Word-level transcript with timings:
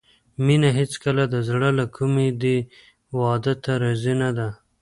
مينه 0.45 0.69
هېڅکله 0.79 1.23
د 1.33 1.35
زړه 1.49 1.69
له 1.79 1.85
کومې 1.95 2.27
دې 2.41 2.57
واده 3.19 3.53
ته 3.63 3.71
راضي 3.83 4.13
نه 4.21 4.29
ده 4.37 4.47